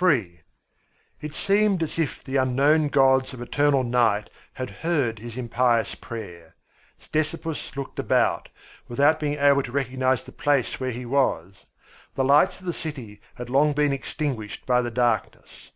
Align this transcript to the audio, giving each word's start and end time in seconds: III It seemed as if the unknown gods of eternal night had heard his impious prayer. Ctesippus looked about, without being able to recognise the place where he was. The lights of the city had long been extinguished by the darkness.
III 0.00 0.40
It 1.20 1.34
seemed 1.34 1.82
as 1.82 1.98
if 1.98 2.22
the 2.22 2.36
unknown 2.36 2.86
gods 2.86 3.32
of 3.34 3.40
eternal 3.42 3.82
night 3.82 4.30
had 4.52 4.70
heard 4.70 5.18
his 5.18 5.36
impious 5.36 5.96
prayer. 5.96 6.54
Ctesippus 7.00 7.76
looked 7.76 7.98
about, 7.98 8.50
without 8.86 9.18
being 9.18 9.36
able 9.36 9.64
to 9.64 9.72
recognise 9.72 10.22
the 10.22 10.30
place 10.30 10.78
where 10.78 10.92
he 10.92 11.04
was. 11.04 11.66
The 12.14 12.22
lights 12.24 12.60
of 12.60 12.66
the 12.66 12.72
city 12.72 13.20
had 13.34 13.50
long 13.50 13.72
been 13.72 13.92
extinguished 13.92 14.64
by 14.64 14.80
the 14.80 14.92
darkness. 14.92 15.72